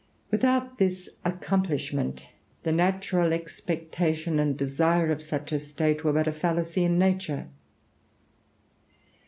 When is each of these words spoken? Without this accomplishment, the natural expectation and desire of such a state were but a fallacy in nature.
Without 0.31 0.79
this 0.79 1.09
accomplishment, 1.23 2.25
the 2.63 2.71
natural 2.71 3.33
expectation 3.33 4.39
and 4.39 4.57
desire 4.57 5.11
of 5.11 5.21
such 5.21 5.51
a 5.51 5.59
state 5.59 6.03
were 6.03 6.11
but 6.13 6.25
a 6.27 6.31
fallacy 6.31 6.83
in 6.83 6.97
nature. 6.97 7.45